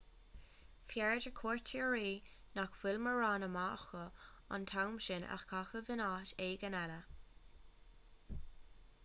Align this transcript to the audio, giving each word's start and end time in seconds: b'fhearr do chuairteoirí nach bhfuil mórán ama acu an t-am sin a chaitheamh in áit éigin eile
b'fhearr 0.91 1.19
do 1.25 1.31
chuairteoirí 1.39 2.23
nach 2.59 2.73
bhfuil 2.79 2.97
mórán 3.09 3.45
ama 3.49 3.67
acu 3.75 4.01
an 4.57 4.65
t-am 4.73 4.97
sin 5.09 5.29
a 5.37 5.39
chaitheamh 5.45 5.93
in 5.97 6.05
áit 6.09 6.35
éigin 6.49 6.81
eile 6.83 6.99